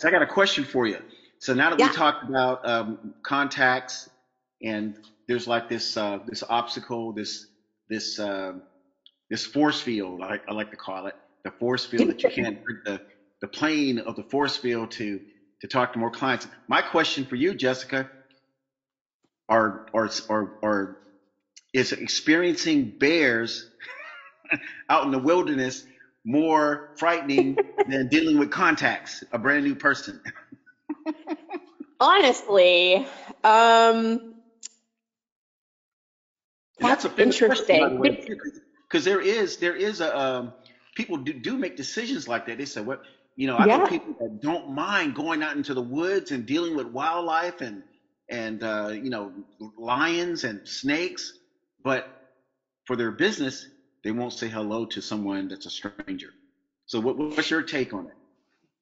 [0.00, 0.98] So I got a question for you.
[1.40, 1.86] So now that Yeah.
[1.86, 4.08] we talked about um, contacts
[4.62, 4.96] and
[5.28, 7.48] there's like this uh, this obstacle, this
[7.90, 8.52] this uh,
[9.30, 12.58] this force field, I, I like to call it, the force field that you can't
[12.86, 13.00] the
[13.42, 15.20] the plane of the force field to
[15.62, 16.48] to talk to more clients.
[16.68, 18.06] My question for you, Jessica,
[19.48, 20.96] are are are, are
[21.74, 23.66] is experiencing bears
[24.90, 25.84] out in the wilderness
[26.24, 30.20] more frightening than dealing with contacts, a brand new person?
[32.00, 33.04] Honestly,
[33.44, 34.20] um,
[36.78, 38.62] that's That's fair question, by the way, interesting.
[38.88, 40.54] because there is there is a um,
[40.94, 42.58] people do, do make decisions like that.
[42.58, 43.00] They say, "What
[43.36, 46.74] you know?" I know people that don't mind going out into the woods and dealing
[46.76, 47.82] with wildlife and
[48.28, 49.32] and uh, you know
[49.78, 51.34] lions and snakes,
[51.82, 52.04] but
[52.86, 53.68] for their business,
[54.04, 56.32] they won't say hello to someone that's a stranger.
[56.86, 58.14] So, what, what's your take on it?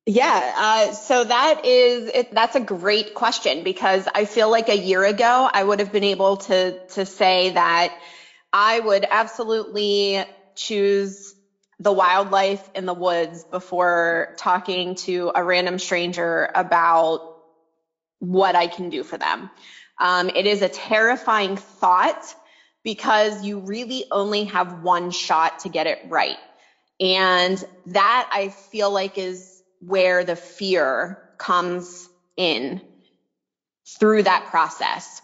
[0.06, 0.54] yeah.
[0.56, 5.04] Uh, so that is it, that's a great question because I feel like a year
[5.04, 7.92] ago I would have been able to to say that
[8.52, 10.24] I would absolutely
[10.56, 11.34] choose
[11.78, 17.20] the wildlife in the woods before talking to a random stranger about
[18.20, 19.50] what I can do for them.
[20.00, 22.34] Um, it is a terrifying thought
[22.88, 26.38] because you really only have one shot to get it right.
[26.98, 32.80] And that I feel like is where the fear comes in
[34.00, 35.20] through that process.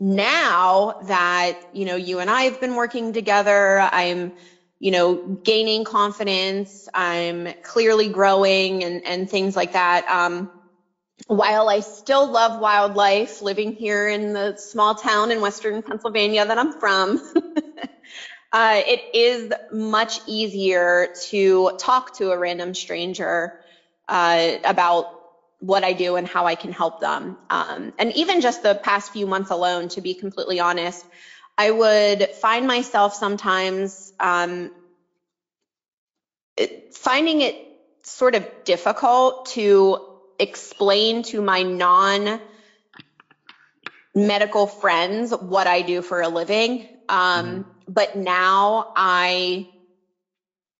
[0.00, 4.32] Now that, you know, you and I have been working together, I'm,
[4.80, 10.08] you know, gaining confidence, I'm clearly growing and, and things like that.
[10.10, 10.50] Um,
[11.26, 16.58] while I still love wildlife, living here in the small town in Western Pennsylvania that
[16.58, 17.20] I'm from,
[18.52, 23.52] uh, it is much easier to talk to a random stranger
[24.08, 25.06] uh, about
[25.60, 27.36] what I do and how I can help them.
[27.50, 31.04] Um, and even just the past few months alone, to be completely honest,
[31.58, 34.70] I would find myself sometimes um,
[36.92, 37.56] finding it
[38.02, 39.98] sort of difficult to
[40.40, 42.40] explain to my non
[44.14, 46.88] medical friends what I do for a living.
[47.08, 49.68] Um, but now I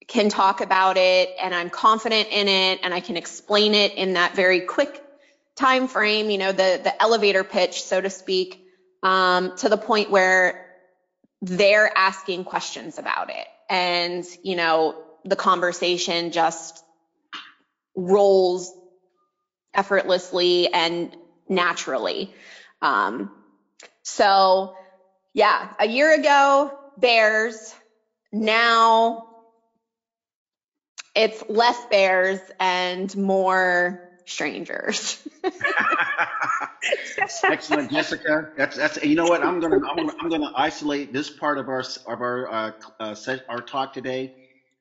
[0.08, 4.14] can talk about it and I'm confident in it and I can explain it in
[4.14, 5.02] that very quick
[5.54, 8.64] time frame, you know, the the elevator pitch, so to speak,
[9.02, 10.66] um, to the point where
[11.42, 13.46] they're asking questions about it.
[13.68, 16.82] And, you know, the conversation just
[17.94, 18.72] rolls
[19.74, 21.16] effortlessly and
[21.48, 22.30] naturally.
[22.82, 23.30] Um,
[24.02, 24.72] so
[25.34, 27.74] yeah, a year ago, bears.
[28.32, 29.22] Now
[31.14, 35.18] it's less bears and more strangers.
[37.48, 38.42] Excellent, Jessica.
[38.56, 39.02] That's that's.
[39.02, 39.44] You know what?
[39.44, 42.70] I'm gonna I'm gonna, I'm gonna isolate this part of our of our uh,
[43.00, 44.32] uh, se- our talk today,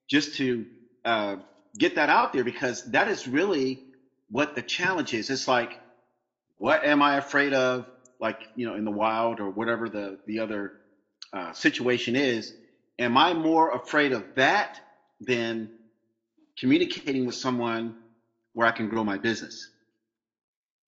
[0.09, 0.66] just to
[1.05, 1.38] uh,
[1.78, 3.81] get that out there because that is really
[4.29, 5.29] what the challenge is.
[5.29, 5.79] It's like,
[6.57, 7.85] what am I afraid of?
[8.19, 10.73] Like you know, in the wild or whatever the the other
[11.34, 12.53] uh, situation is.
[12.97, 14.79] Am I more afraid of that
[15.22, 15.69] than
[16.59, 17.95] communicating with someone
[18.53, 19.69] where I can grow my business?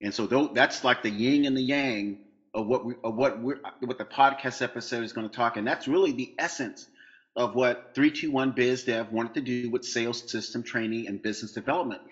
[0.02, 2.18] And so that's like the yin and the yang
[2.54, 5.56] of what we of what we're what the podcast episode is going to talk.
[5.56, 6.86] And that's really the essence
[7.34, 12.02] of what 321 Biz Dev wanted to do with sales system training and business development.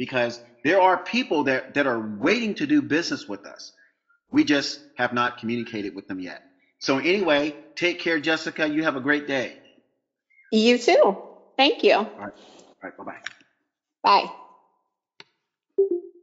[0.00, 3.72] Because there are people that, that are waiting to do business with us.
[4.32, 6.42] We just have not communicated with them yet.
[6.80, 8.68] So anyway, take care, Jessica.
[8.68, 9.58] You have a great day.
[10.52, 11.18] you too.
[11.58, 11.94] Thank you.
[11.94, 12.32] All right.
[12.66, 12.96] All right.
[12.98, 13.18] Bye bye.
[14.02, 14.32] Bye.